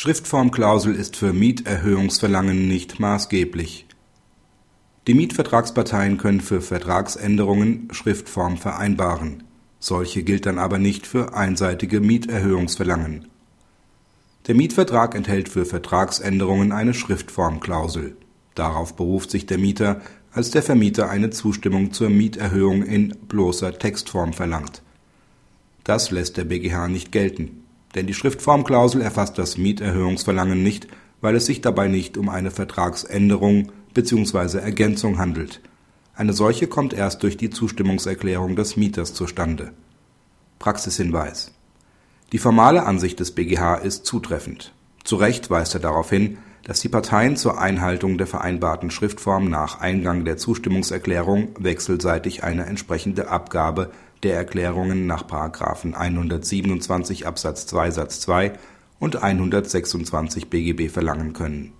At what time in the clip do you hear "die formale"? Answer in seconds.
42.32-42.84